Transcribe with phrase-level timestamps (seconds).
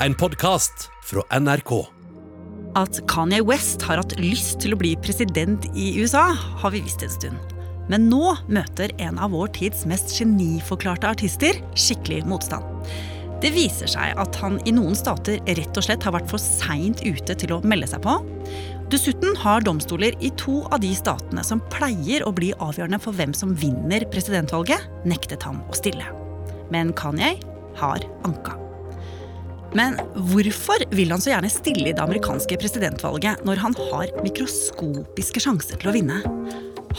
[0.00, 1.72] en podkast fra NRK.
[2.76, 6.28] At Kanye West har hatt lyst til å bli president i USA,
[6.60, 7.54] har vi visst en stund.
[7.88, 12.66] Men nå møter en av vår tids mest geniforklarte artister skikkelig motstand.
[13.40, 17.02] Det viser seg at han i noen stater rett og slett har vært for seint
[17.04, 18.18] ute til å melde seg på.
[18.92, 23.32] Dessuten har domstoler i to av de statene som pleier å bli avgjørende for hvem
[23.36, 26.12] som vinner presidentvalget, nektet ham å stille.
[26.72, 27.36] Men Kanye
[27.80, 28.65] har anka.
[29.76, 29.98] Men
[30.30, 35.80] hvorfor vil han så gjerne stille i det amerikanske presidentvalget når han har mikroskopiske sjanser
[35.82, 36.22] til å vinne?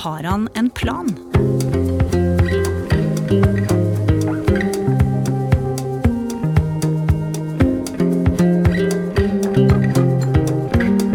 [0.03, 1.09] Har han en plan?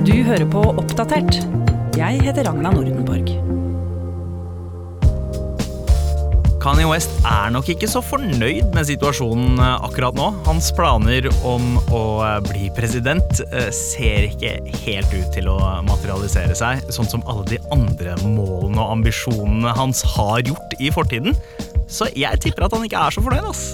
[0.02, 1.44] Du hører på Oppdatert.
[1.94, 3.41] Jeg heter Ragna Nordenborg.
[6.62, 10.28] Kanye West er nok ikke så fornøyd med situasjonen eh, akkurat nå.
[10.46, 14.52] Hans planer om å eh, bli president eh, ser ikke
[14.84, 15.56] helt ut til å
[15.88, 21.34] materialisere seg, sånn som alle de andre målene og ambisjonene hans har gjort i fortiden.
[21.90, 23.66] Så jeg tipper at han ikke er så fornøyd, ass.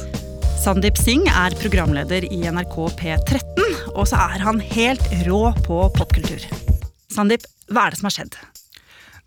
[0.65, 6.41] Sandeep Singh er programleder i NRK P13, og så er han helt rå på popkultur.
[7.13, 8.41] Sandeep, hva er det som har skjedd?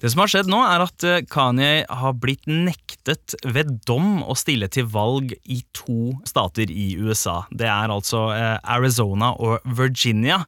[0.02, 4.34] Det som har skjedd nå, er at eh, Kanye har blitt nektet ved dom å
[4.34, 7.44] stille til valg i to stater i USA.
[7.54, 10.40] Det er altså eh, Arizona og Virginia.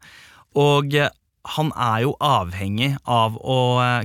[0.57, 1.13] Og eh,
[1.53, 3.59] han er jo avhengig av å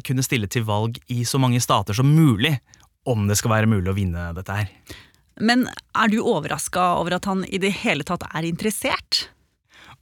[0.04, 2.56] kunne stille til valg i så mange stater som mulig
[3.08, 4.72] om det skal være mulig å vinne dette her.
[5.38, 9.28] Men er du overraska over at han i det hele tatt er interessert?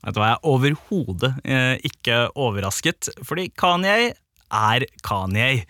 [0.01, 4.15] Vet du hva, Jeg er overhodet ikke overrasket, fordi Kanye
[4.53, 5.65] er Kanye.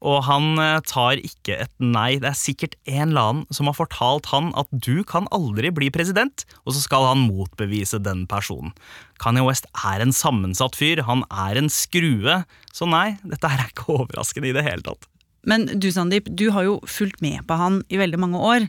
[0.00, 2.16] Og han eh, tar ikke et nei.
[2.22, 5.90] Det er sikkert en eller annen som har fortalt han at du kan aldri bli
[5.92, 8.72] president, og så skal han motbevise den personen.
[9.20, 12.40] Kanye West er en sammensatt fyr, han er en skrue,
[12.72, 15.04] så nei, dette er ikke overraskende i det hele tatt.
[15.48, 18.66] Men du Sandeep, du har jo fulgt med på han i veldig mange år.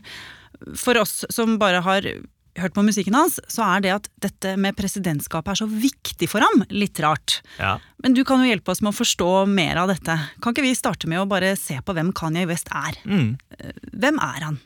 [0.78, 2.06] For oss som bare har
[2.60, 6.44] hørt på musikken hans, så er det at dette med presidentskapet er så viktig for
[6.44, 7.40] ham, litt rart.
[7.58, 7.76] Ja.
[8.02, 10.18] Men du kan jo hjelpe oss med å forstå mer av dette.
[10.42, 12.98] Kan ikke vi starte med å bare se på hvem Kanye West er?
[13.06, 13.34] Mm.
[13.92, 14.60] Hvem er han?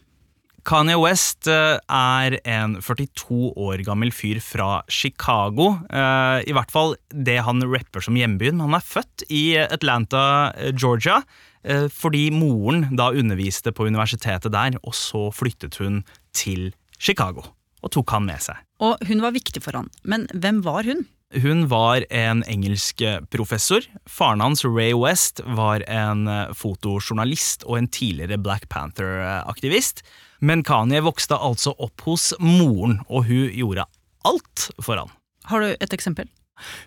[0.67, 5.77] Kanye West eh, er en 42 år gammel fyr fra Chicago.
[5.87, 8.59] Eh, I hvert fall det han rapper som hjembyen.
[8.65, 10.25] Han er født i Atlanta,
[10.57, 11.23] eh, Georgia,
[11.67, 17.43] fordi moren da underviste på universitetet der, og så flyttet hun til Chicago
[17.82, 18.62] og tok han med seg.
[18.82, 21.04] Og hun var viktig for han, men hvem var hun?
[21.34, 23.03] Hun var en engelsk
[23.34, 23.82] professor.
[24.06, 30.04] Faren hans, Ray West, var en fotojournalist og en tidligere Black Panther-aktivist.
[30.38, 33.88] Men Kanye vokste altså opp hos moren, og hun gjorde
[34.28, 35.10] alt for han.
[35.50, 36.31] Har du et eksempel?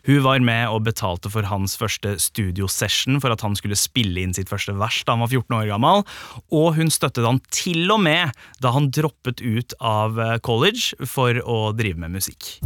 [0.08, 4.36] Hun var med og betalte for hans første studiosession for at han skulle spille inn
[4.36, 6.06] sitt første vers da han var 14 år gammel,
[6.54, 11.62] og hun støttet han til og med da han droppet ut av college for å
[11.78, 12.58] drive med musikk.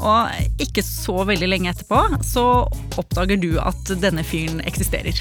[0.00, 2.44] Og ikke så veldig lenge etterpå så
[3.00, 5.16] oppdager du at denne fyren eksisterer.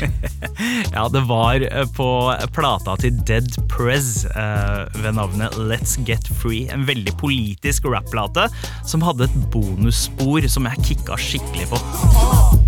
[0.96, 2.10] ja, det var på
[2.56, 6.68] plata til Dead Prez eh, ved navnet Let's Get Free.
[6.74, 8.48] En veldig politisk rapplate
[8.88, 11.82] som hadde et bonusspor som jeg kicka skikkelig på.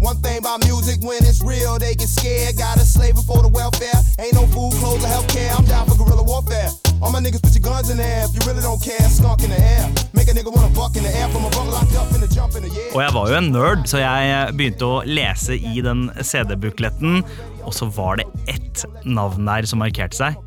[0.02, 2.58] One thing about music, when it's real, they get scared.
[2.58, 4.02] Got a slave for the welfare.
[4.20, 5.52] Ain't no food, clothes, or healthcare.
[5.58, 6.91] I'm down for guerrilla warfare.
[7.02, 9.02] All my niggas put your guns in the air if you really don't care.
[9.10, 9.90] Skunk in the air.
[10.14, 12.28] Make a nigga wanna buck in the air from a bunk locked up in the
[12.30, 12.94] jump in the yeah.
[12.94, 17.24] Og jeg var jo en nerd, så jeg begynte å lese i den CD-bukletten,
[17.66, 20.38] og så var det ett navn der som markerte seg.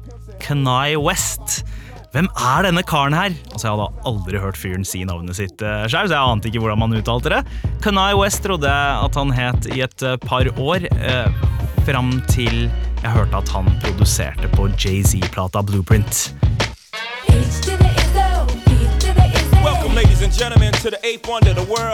[0.45, 1.65] Kanai West.
[2.15, 3.35] Hvem er denne karen her?
[3.51, 6.63] Altså, Jeg hadde aldri hørt fyren si navnet sitt uh, sjøl, så jeg ante ikke
[6.63, 7.43] hvordan man uttalte det.
[7.83, 11.49] Kanai West trodde jeg at han het i et uh, par år, uh,
[11.89, 12.69] fram til
[13.05, 16.35] jeg hørte at han produserte på Jay-Z-plata Blueprint.
[17.29, 17.35] To
[17.77, 17.95] the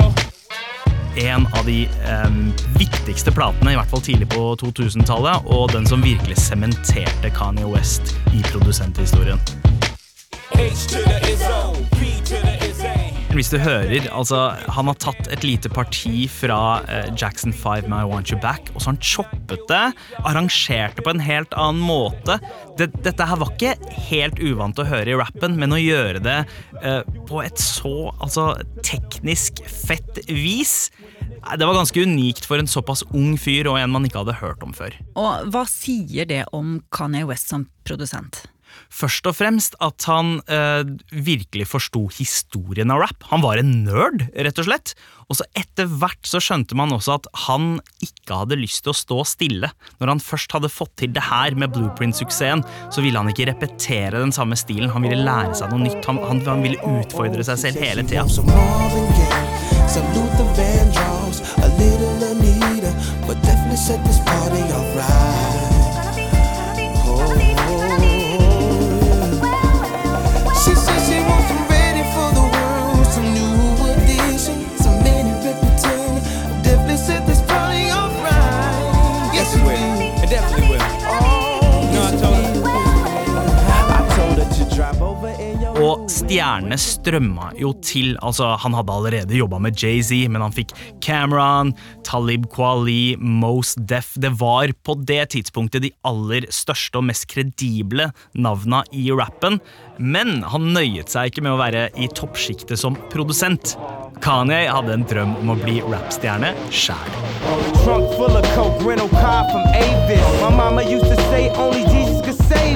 [0.07, 0.31] the.
[1.17, 2.31] En av de eh,
[2.79, 8.15] viktigste platene, i hvert fall tidlig på 2000-tallet, og den som virkelig sementerte Kanye West
[8.35, 9.41] i produsenthistorien.
[10.55, 11.30] H
[13.41, 18.03] Hvis du hører, altså Han har tatt et lite parti fra eh, Jackson 5 med
[18.03, 19.79] I Want You Back, og så har han choppet det,
[20.29, 22.37] arrangert det på en helt annen måte.
[22.77, 26.37] Det, dette her var ikke helt uvant å høre i rappen, men å gjøre det
[26.83, 27.01] eh,
[27.31, 28.51] på et så altså,
[28.85, 33.97] teknisk fett vis eh, det var ganske unikt for en såpass ung fyr og en
[33.97, 35.01] man ikke hadde hørt om før.
[35.17, 38.45] Og hva sier det om Kanye West som produsent?
[38.90, 43.26] Først og fremst at han eh, virkelig forsto historien av rap.
[43.31, 44.94] Han var en nerd, rett og slett.
[45.31, 48.99] Og så etter hvert så skjønte man også at han ikke hadde lyst til å
[48.99, 49.70] stå stille.
[50.02, 54.19] Når han først hadde fått til det her med Blueprint-suksessen, så ville han ikke repetere
[54.19, 54.90] den samme stilen.
[54.94, 56.02] Han ville lære seg noe nytt.
[56.11, 58.26] Han, han, han ville utfordre seg selv hele tida.
[58.31, 62.93] Salute some Luther Vandross, a little Anita,
[63.26, 65.50] but definitely set this party alright.
[86.31, 88.12] Stjernene strømma jo til.
[88.23, 90.71] altså Han hadde allerede jobba med Jay-Z, men han fikk
[91.03, 91.73] Cameron,
[92.06, 94.12] Talib Kwali, Mos Def.
[94.15, 99.59] Det var på det tidspunktet de aller største og mest kredible navna i rappen.
[99.99, 103.75] Men han nøyet seg ikke med å være i toppsjiktet som produsent.
[104.23, 107.19] Kanye hadde en drøm om å bli rappstjerne sjæl.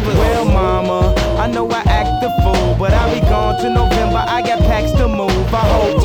[0.05, 4.25] Well, mama, I know I act the fool, but I'll be gone to November.
[4.27, 5.31] I got packs to move.
[5.53, 6.01] I hope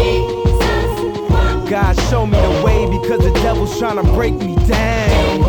[1.69, 5.39] God show me the way because the devil's trying to break me down.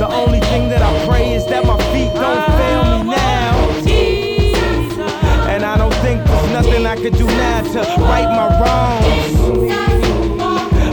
[0.00, 3.54] The only thing that I pray is that my feet don't fail me now.
[5.48, 9.70] And I don't think there's nothing I could do now to right my wrongs.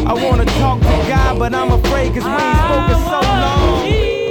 [0.05, 4.31] I wanna talk to God, but I'm afraid cause we ain't spoken so long.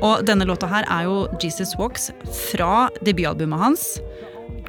[0.00, 2.10] Og denne låta her er jo Jesus Walks
[2.50, 3.88] fra debutalbumet hans,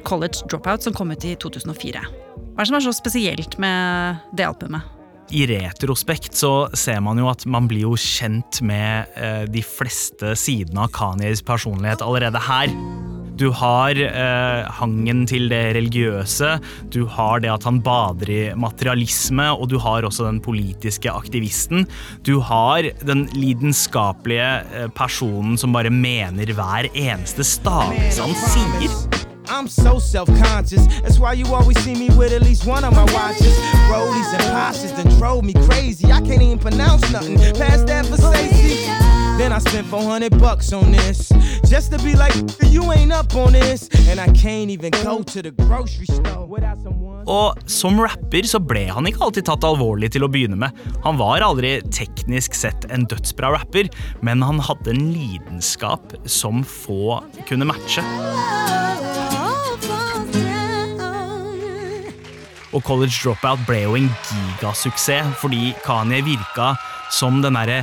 [0.04, 2.02] College Dropout, som kom ut i 2004.
[2.02, 4.84] Hva er det som er så spesielt med det albumet?
[5.32, 10.34] I retrospekt så ser man jo at man blir jo kjent med eh, de fleste
[10.36, 12.74] sidene av Kanyes personlighet allerede her.
[13.38, 16.56] Du har eh, hangen til det religiøse,
[16.92, 21.86] du har det at han bader i materialisme, og du har også den politiske aktivisten.
[22.26, 29.22] Du har den lidenskapelige eh, personen som bare mener hver eneste stavelse han sier.
[29.52, 30.86] I'm so self-conscious.
[31.02, 33.58] That's why you always see me with at least one of my watches.
[33.90, 36.06] Rollies and posses that drove me crazy.
[36.06, 39.01] I can't even pronounce nothing past that for safety.
[39.42, 41.32] Then I spent 400 bucks on this
[41.66, 42.32] just to be like,
[42.70, 43.88] you ain't up on this.
[44.08, 47.24] And I can't even go to the grocery store without someone.
[47.26, 50.78] Og som rapper så ble han ikke alltid tatt alvorlig til å begynne med.
[51.02, 53.90] Han var aldri teknisk sett en dødsbra rapper,
[54.22, 57.18] men han hadde en lidenskap som få
[57.48, 58.04] kunne matche.
[62.70, 66.76] Og College Dropout ble jo en gigasuksess fordi Kanye virka
[67.10, 67.82] som den derre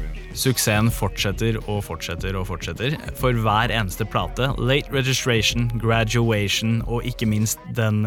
[0.37, 2.95] Suksessen fortsetter og fortsetter og fortsetter.
[3.19, 8.05] For hver eneste plate, Late Registration, Graduation og ikke minst den,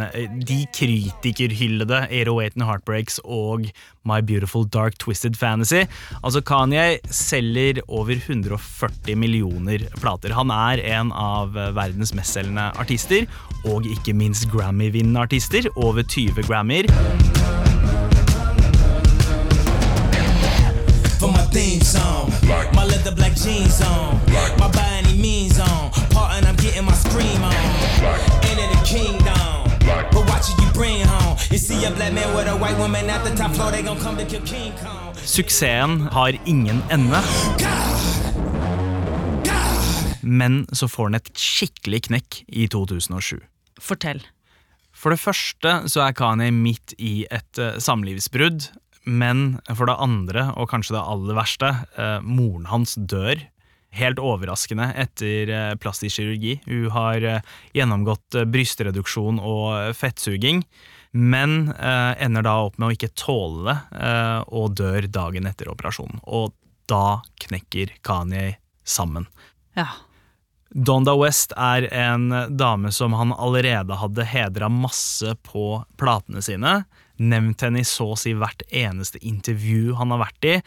[0.48, 3.66] de kritikerhyllede 808 and Heartbreaks og
[4.04, 5.84] My Beautiful Dark Twisted Fantasy.
[6.24, 10.34] Altså Kanye selger over 140 millioner plater.
[10.34, 13.28] Han er en av verdens mestselgende artister,
[13.64, 15.68] og ikke minst Grammy-vinnende artister.
[15.76, 16.88] Over 20 Grammyer.
[21.18, 22.03] For my theme song,
[23.14, 24.20] black jeans on,
[24.58, 27.54] my by any means on, part and I'm getting my scream on.
[28.50, 29.54] Enter the kingdom,
[30.12, 31.36] but watch it you bring home.
[31.50, 33.98] You see a black man with a white woman at the top floor, they gon'
[33.98, 35.14] come to kill King Kong.
[35.24, 37.20] Suksessen har ingen ende.
[40.22, 43.40] Men så får den et skikkelig knekk i 2007.
[43.80, 44.22] Fortell.
[44.94, 48.70] For det første så er Kanye midt i et eh, samlivsbrudd.
[49.04, 51.70] Men for det andre, og kanskje det aller verste,
[52.00, 53.42] eh, moren hans dør.
[53.94, 56.56] Helt overraskende etter eh, plastisk kirurgi.
[56.66, 60.64] Hun har eh, gjennomgått brystreduksjon og fettsuging,
[61.14, 63.76] men eh, ender da opp med å ikke tåle det,
[64.08, 66.24] eh, og dør dagen etter operasjonen.
[66.26, 66.56] Og
[66.90, 69.28] da knekker Kanye sammen.
[69.78, 69.92] Ja.
[70.74, 76.80] Donda West er en dame som han allerede hadde hedra masse på platene sine.
[77.22, 80.58] Nevnt henne i så å si hvert eneste intervju han har vært i.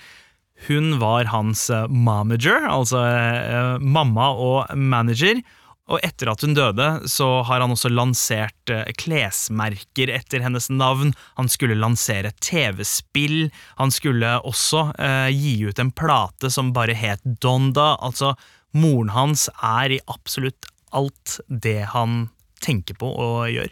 [0.67, 5.43] Hun var hans mamager, momager, altså eh, mamma og manager.
[5.87, 11.13] Og etter at hun døde, så har han også lansert eh, klesmerker etter hennes navn.
[11.39, 13.51] Han skulle lansere TV-spill.
[13.79, 17.93] Han skulle også eh, gi ut en plate som bare het Donda.
[18.03, 18.33] Altså,
[18.75, 22.27] moren hans er i absolutt alt det han
[22.63, 23.71] tenker på og gjør.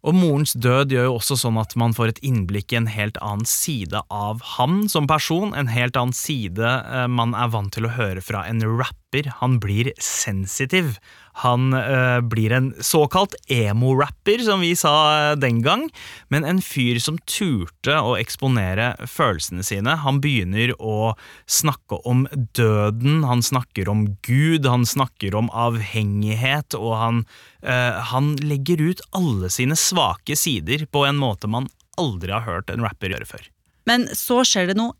[0.00, 3.18] Og morens død gjør jo også sånn at man får et innblikk i en helt
[3.20, 7.88] annen side av ham som person, en helt annen side eh, man er vant til
[7.88, 8.99] å høre fra en rapper.
[9.40, 10.98] Han blir sensitiv.
[11.42, 14.92] Han øh, blir en såkalt emo-rapper, som vi sa
[15.32, 15.86] eh, den gang,
[16.28, 19.96] men en fyr som turte å eksponere følelsene sine.
[20.04, 21.14] Han begynner å
[21.50, 27.24] snakke om døden, han snakker om Gud, han snakker om avhengighet, og han,
[27.64, 32.70] øh, han legger ut alle sine svake sider på en måte man aldri har hørt
[32.70, 33.50] en rapper gjøre før.
[33.88, 34.94] Men så skjer det noe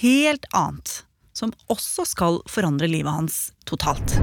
[0.00, 1.04] helt annet,
[1.34, 4.16] som også skal forandre livet hans totalt.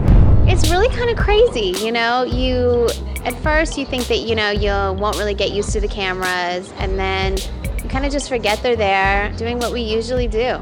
[0.47, 2.23] It's really kind of crazy, you know.
[2.25, 2.87] You
[3.25, 6.71] at first you think that you know you won't really get used to the cameras,
[6.79, 7.37] and then
[7.83, 10.57] you kind of just forget they're there, doing what we usually do.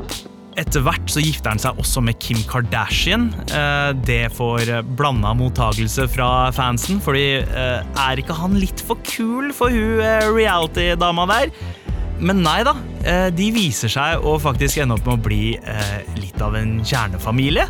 [0.59, 3.29] Etter hvert så gifter han seg også med Kim Kardashian.
[3.47, 9.53] Eh, Det får blanda mottagelse fra fansen, fordi eh, er ikke han litt for kul
[9.55, 11.53] for hun eh, reality-dama der?
[12.19, 12.73] Men nei da,
[13.07, 16.79] eh, de viser seg å faktisk ende opp med å bli eh, litt av en
[16.83, 17.63] kjernefamilie.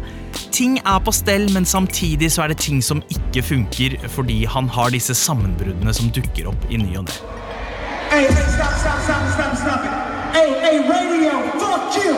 [0.55, 4.69] Ting er på stell, men samtidig så er det ting som ikke funker fordi han
[4.73, 7.19] har disse sammenbruddene som dukker opp i ny og ne.
[8.09, 9.85] Hey, hey, stop, stop, stop, stop, stop.
[10.33, 12.17] Hey, hey, radio, fuck you.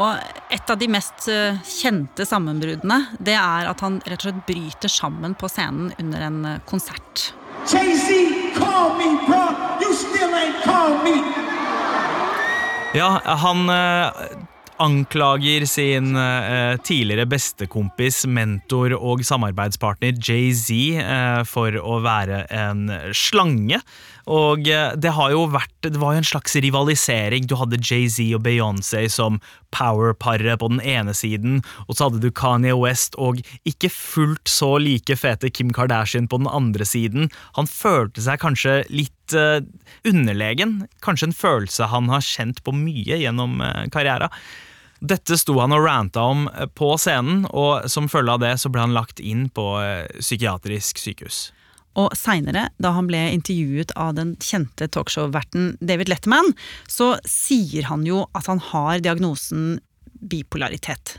[0.00, 4.44] Og et av de mest eh, kjente sammenbruddene, det er at han rett og slett
[4.48, 7.34] bryter sammen på scenen under en konsert.
[7.68, 9.44] Jay-Z, call me, bro.
[9.80, 11.22] You still ain't called me.
[12.94, 14.12] Ja, han eh,
[14.82, 23.78] anklager sin eh, tidligere bestekompis, mentor og samarbeidspartner Jay-Z eh, for å være en slange.
[24.30, 27.48] Og eh, det har jo vært Det var jo en slags rivalisering.
[27.50, 29.40] Du hadde Jay-Z og Beyoncé som
[29.74, 34.72] power-paret på den ene siden, og så hadde du Kanye West og ikke fullt så
[34.82, 37.30] like fete Kim Kardashian på den andre siden.
[37.58, 39.62] Han følte seg kanskje litt uh,
[40.02, 40.88] underlegen.
[41.06, 44.34] Kanskje en følelse han har kjent på mye gjennom uh, karrieren.
[44.98, 46.44] Dette sto han og ranta om
[46.74, 49.70] på scenen, og som følge av det så ble han lagt inn på
[50.18, 51.46] psykiatrisk sykehus.
[51.98, 56.52] Og seinere, da han ble intervjuet av den kjente talkshow-verten David Letterman,
[56.86, 59.80] så sier han jo at han har diagnosen
[60.20, 61.18] bipolaritet.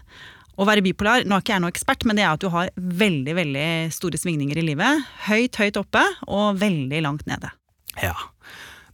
[0.61, 2.71] Å være bipolar, nå er ikke jeg noen ekspert, men det er at du har
[2.75, 5.07] veldig veldig store svingninger i livet.
[5.27, 7.51] Høyt, høyt oppe og veldig langt nede.
[7.99, 8.15] Ja.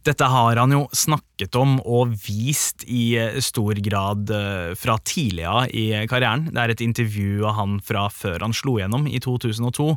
[0.06, 5.46] Dette har han jo snakket om og vist i eh, stor grad eh, fra tidlig
[5.48, 6.48] av i karrieren.
[6.52, 9.90] Det er et intervju av han fra før han slo gjennom i 2002,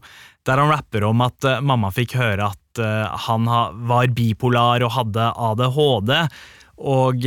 [0.48, 2.58] der han rapper om at eh, mamma fikk høre at
[3.26, 3.50] han
[3.84, 6.12] var bipolar og hadde ADHD.
[6.80, 7.26] Og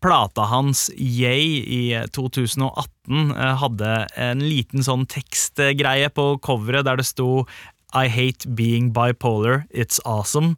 [0.00, 1.82] plata hans Yay i
[2.16, 7.44] 2018 hadde en liten sånn tekstgreie på coveret der det sto
[7.92, 10.56] I hate being bipolar, it's awesome.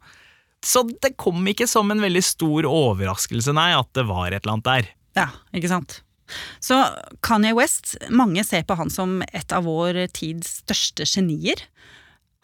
[0.67, 4.57] Så det kom ikke som en veldig stor overraskelse, nei, at det var et eller
[4.57, 4.89] annet der.
[5.17, 6.01] Ja, ikke sant?
[6.59, 6.75] Så
[7.23, 11.61] Kanye West, mange ser på han som et av vår tids største genier.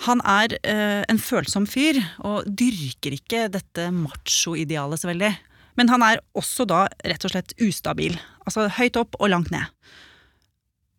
[0.08, 5.34] Han er øh, en følsom fyr, og dyrker ikke dette macho-idealet så veldig.
[5.80, 8.18] Men han er også da rett og slett ustabil.
[8.48, 9.68] Altså høyt opp og langt ned.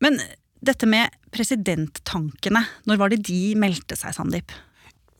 [0.04, 0.18] Men
[0.64, 4.52] dette med presidenttankene, når var det de meldte seg, Sandeep?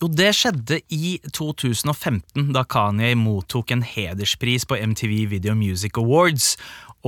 [0.05, 6.59] Jo, det skjedde i 2015, da Kanye mottok en hederspris på MTV Video Music Awards,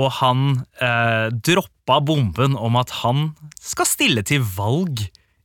[0.01, 5.03] og han eh, droppa bomben om at han skal stille til valg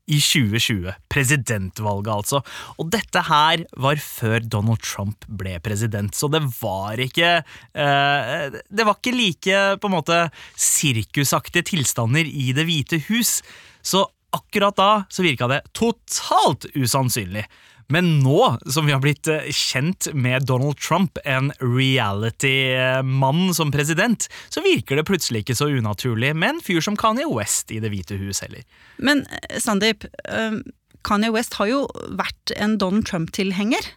[0.07, 0.95] i 2020.
[1.11, 2.39] Presidentvalget, altså.
[2.79, 8.87] Og dette her var før Donald Trump ble president, så det var ikke eh, Det
[8.87, 10.23] var ikke like på en måte
[10.55, 13.41] sirkusaktige tilstander i Det hvite hus.
[13.83, 17.45] Så akkurat da så virka det totalt usannsynlig.
[17.91, 18.39] Men nå
[18.71, 24.99] som vi har blitt eh, kjent med Donald Trump, en reality-mann som president, så virker
[24.99, 28.43] det plutselig ikke så unaturlig med en fyr som Kanye West i Det hvite hus
[28.45, 28.63] heller.
[28.97, 30.61] Men eh, Sandeep, eh,
[31.07, 31.83] Kanye West har jo
[32.15, 33.91] vært en Donald Trump-tilhenger.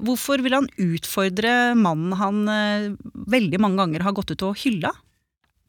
[0.00, 2.38] Hvorfor vil han utfordre mannen han
[3.28, 4.94] veldig mange ganger har gått ut og hylla?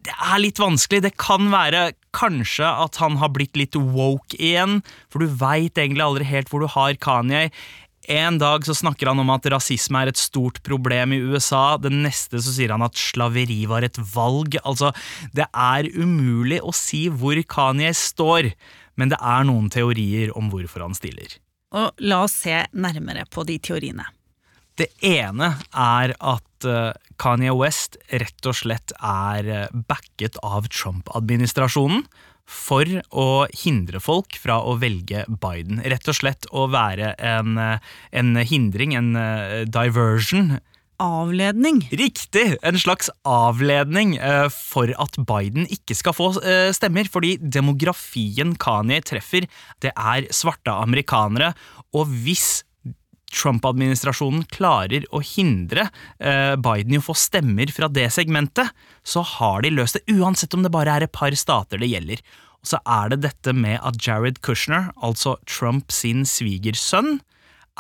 [0.06, 1.04] Det er litt vanskelig.
[1.06, 4.82] Det kan være kanskje at han har blitt litt woke igjen,
[5.12, 7.50] for du veit egentlig aldri helt hvor du har Kanye.
[8.10, 11.78] En dag så snakker han om at rasisme er et stort problem i USA.
[11.78, 14.58] Den neste så sier han at slaveri var et valg.
[14.66, 14.90] Altså,
[15.38, 18.54] det er umulig å si hvor Kanye står.
[19.00, 21.38] men det er noen teorier om hvorfor han stiller.
[21.72, 24.04] Og la oss se nærmere på de teoriene.
[24.82, 32.08] Det ene er at eh, Kanye West rett og slett er eh, backet av Trump-administrasjonen
[32.50, 33.28] for å
[33.62, 35.84] hindre folk fra å velge Biden.
[35.86, 39.14] Rett og slett å være en, eh, en hindring, en
[39.70, 40.58] diversion.
[41.02, 41.84] Avledning.
[41.94, 42.58] Riktig!
[42.66, 44.18] En slags avledning
[44.54, 46.28] for at Biden ikke skal få
[46.78, 47.10] stemmer.
[47.10, 49.48] Fordi demografien Kanye treffer,
[49.82, 51.56] det er svarte amerikanere.
[51.98, 52.62] Og hvis
[53.32, 55.88] Trump-administrasjonen klarer å hindre
[56.20, 58.72] eh, Biden i å få stemmer fra det segmentet,
[59.04, 62.22] så har de løst det, uansett om det bare er et par stater det gjelder.
[62.62, 67.20] Og så er det dette med at Jared Kushner, altså Trump sin svigersønn,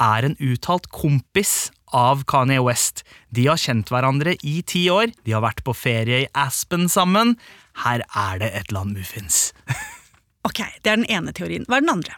[0.01, 3.03] er en uttalt kompis av Kanye West.
[3.29, 7.36] De har kjent hverandre i ti år, de har vært på ferie i Aspen sammen.
[7.84, 9.50] Her er det et land muffins.
[10.41, 11.67] Ok, det er den ene teorien.
[11.70, 12.15] Hva er den andre?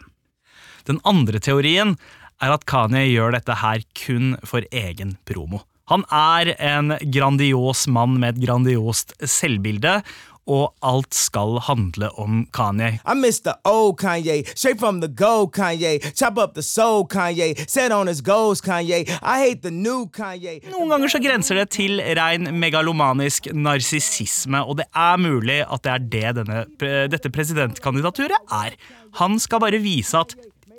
[0.88, 1.90] Den andre teorien
[2.42, 5.62] er at Kanye gjør dette her kun for egen promo.
[5.92, 9.98] Han er en grandios mann med et grandiost selvbilde,
[10.44, 12.98] og alt skal handle om Kanye.
[13.08, 16.00] I miss the old Kanye, straight from the gold Kanye.
[16.14, 19.08] Chop up the soul Kanye, set on his goals Kanye.
[19.22, 20.60] I hate the new Kanye.
[20.72, 25.94] Noen ganger så grenser det til rein megalomanisk narsissisme, og det er mulig at det
[25.94, 26.64] er det denne,
[27.12, 28.76] dette presidentkandidaturet er.
[29.20, 30.34] Han skal bare vise at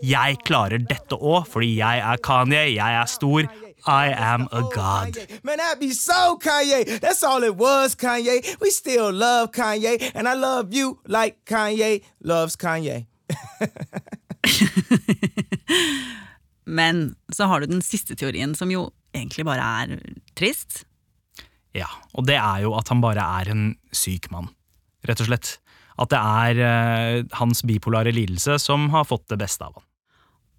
[0.06, 3.48] jeg klarer dette òg, fordi jeg er Kanye, jeg er stor.
[3.86, 5.14] I am a god.
[5.44, 7.00] Man, that be so Kanye.
[7.00, 8.58] That's all it was, Kanye.
[8.60, 13.06] We still love Kanye, and I love you like Kanye loves Kanye.
[16.66, 20.00] Men så har du den siste teorien, som jo egentlig bare er
[20.38, 20.86] trist.
[21.76, 24.48] Ja, og det er jo at han bare er en syk mann,
[25.06, 25.58] rett og slett.
[26.02, 29.86] At det er eh, hans bipolare lidelse som har fått det beste av han.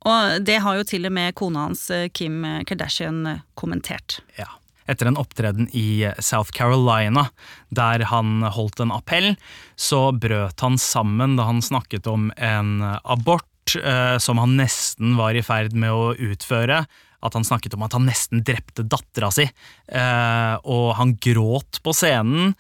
[0.07, 4.21] Og det har jo til og med kona hans, eh, Kim Kardashian, eh, kommentert.
[4.39, 4.49] Ja.
[4.87, 7.27] Etter en opptreden i South Carolina,
[7.75, 9.35] der han holdt en appell,
[9.75, 15.35] så brøt han sammen da han snakket om en abort eh, som han nesten var
[15.35, 16.85] i ferd med å utføre.
[17.27, 19.49] At han snakket om at han nesten drepte dattera si,
[19.89, 22.55] eh, og han gråt på scenen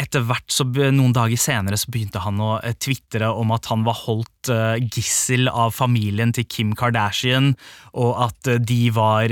[0.00, 3.84] etter hvert, så noen dager senere, så begynte han å eh, tvitre om at han
[3.84, 7.52] var holdt uh, gissel av familien til Kim Kardashian,
[7.92, 9.28] og at uh, de var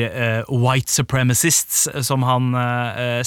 [0.50, 2.52] white supremacists, som han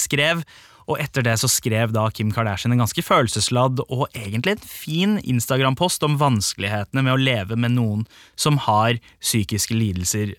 [0.00, 0.44] skrev.
[0.84, 5.14] Og etter det så skrev da Kim Kardashian en ganske følelsesladd og egentlig en fin
[5.22, 8.04] Instagram-post om vanskelighetene med å leve med noen
[8.36, 10.34] som har psykiske lidelser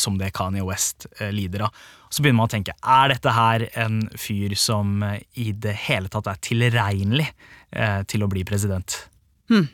[0.00, 1.82] som det Kanye West lider av.
[2.12, 6.12] Så begynner man å tenke er dette her en fyr som eh, i det hele
[6.12, 7.28] tatt er tilregnelig
[7.72, 8.98] eh, til å bli president.
[9.48, 9.70] Hmm.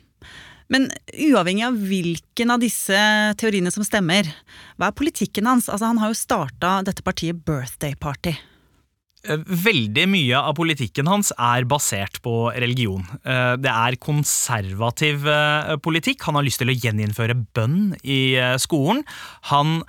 [0.71, 2.99] Men uavhengig av hvilken av disse
[3.41, 4.29] teoriene som stemmer,
[4.77, 5.67] hva er politikken hans?
[5.67, 8.37] Altså, han har jo starta dette partiet Birthday Party.
[9.27, 13.03] Eh, veldig mye av politikken hans er basert på religion.
[13.25, 15.27] Det er konservativ
[15.83, 16.23] politikk.
[16.29, 19.03] Han har lyst til å gjeninnføre bønn i skolen.
[19.51, 19.81] Han,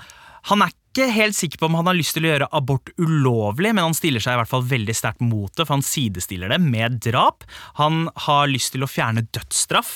[0.49, 3.71] han er ikke helt sikker på om han har lyst til å gjøre abort ulovlig,
[3.71, 6.59] men han stiller seg i hvert fall veldig sterkt mot det, for han sidestiller det
[6.63, 7.45] med drap.
[7.79, 9.93] Han har lyst til å fjerne dødsstraff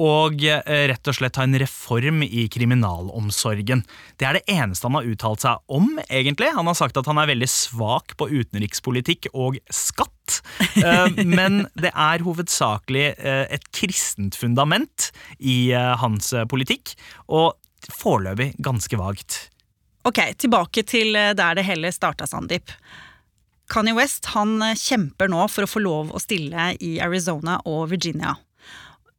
[0.00, 3.82] og eh, rett og slett ha en reform i kriminalomsorgen.
[4.16, 6.52] Det er det eneste han har uttalt seg om, egentlig.
[6.56, 10.40] Han har sagt at han er veldig svak på utenrikspolitikk og skatt.
[10.78, 16.94] Eh, men det er hovedsakelig eh, et kristent fundament i hans politikk,
[17.26, 17.56] og
[17.94, 19.40] foreløpig ganske vagt.
[20.08, 22.72] Ok, tilbake til eh, der det hele starta, Sandeep.
[23.68, 27.90] Kanye West han eh, kjemper nå for å få lov å stille i Arizona og
[27.92, 28.38] Virginia.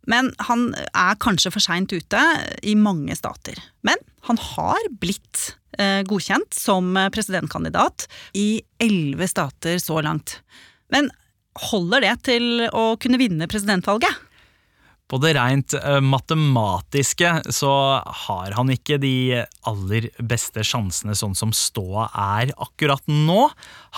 [0.10, 2.22] Men han er kanskje for seint ute
[2.66, 3.60] i mange stater.
[3.86, 10.40] Men han har blitt eh, godkjent som presidentkandidat i elleve stater så langt.
[10.90, 11.12] Men
[11.70, 14.29] holder det til å kunne vinne presidentvalget?
[15.10, 17.72] På det rent uh, matematiske så
[18.28, 23.48] har han ikke de aller beste sjansene sånn som ståa er akkurat nå.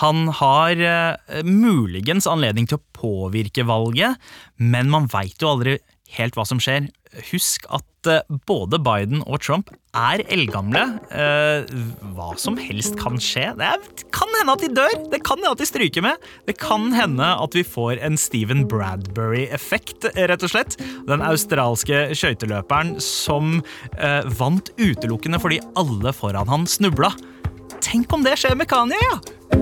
[0.00, 4.16] Han har uh, muligens anledning til å påvirke valget,
[4.56, 5.76] men man veit jo aldri
[6.16, 6.88] helt hva som skjer.
[7.28, 10.82] Husk at eh, både Biden og Trump er eldgamle.
[11.12, 11.72] Eh,
[12.16, 13.50] hva som helst kan skje.
[13.58, 16.30] Det kan hende at de dør, det kan hende at de stryker med.
[16.48, 20.78] Det kan hende at vi får en Stephen Bradbury-effekt, rett og slett.
[21.08, 23.60] Den australske skøyteløperen som
[23.98, 27.12] eh, vant utelukkende fordi alle foran han snubla.
[27.82, 29.61] Tenk om det skjer med Kanye, ja!